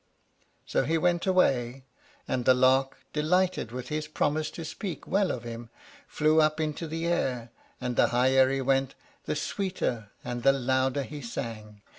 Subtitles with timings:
[0.65, 1.85] So he went away,
[2.27, 5.69] and the Lark, delighted with his promise to speak well of him,
[6.07, 8.95] flew up into the air, and the higher he went
[9.25, 11.83] the sweeter and the louder he sang.